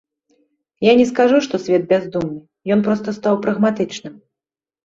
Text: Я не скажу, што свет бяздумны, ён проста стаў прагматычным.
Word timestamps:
Я 0.85 0.93
не 1.01 1.05
скажу, 1.09 1.37
што 1.47 1.59
свет 1.67 1.85
бяздумны, 1.93 2.41
ён 2.77 2.81
проста 2.89 3.15
стаў 3.19 3.41
прагматычным. 3.45 4.21